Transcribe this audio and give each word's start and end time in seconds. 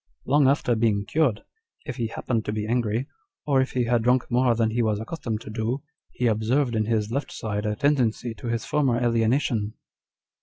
Long 0.25 0.47
after 0.47 0.73
being 0.73 1.05
cured, 1.05 1.43
if 1.85 1.97
ho 1.97 2.05
happened 2.15 2.43
to 2.45 2.51
be 2.51 2.65
angry, 2.65 3.05
or 3.45 3.61
if 3.61 3.73
he 3.73 3.83
had 3.83 4.01
drunk 4.01 4.31
more 4.31 4.55
than 4.55 4.71
he 4.71 4.81
was 4.81 4.99
accustomed 4.99 5.41
to 5.41 5.51
do, 5.51 5.83
he 6.09 6.25
observed 6.25 6.75
in 6.75 6.85
his 6.85 7.11
left 7.11 7.31
side 7.31 7.67
a 7.67 7.75
tendency 7.75 8.33
to 8.33 8.47
his 8.47 8.65
former 8.65 8.97
alienation." 8.97 9.75